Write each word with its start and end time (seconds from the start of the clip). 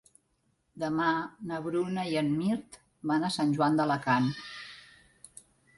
Demà 0.83 1.09
na 1.51 1.59
Bruna 1.67 2.07
i 2.13 2.17
en 2.23 2.33
Mirt 2.39 2.81
van 3.13 3.27
a 3.29 3.33
Sant 3.39 3.55
Joan 3.59 3.79
d'Alacant. 3.81 4.35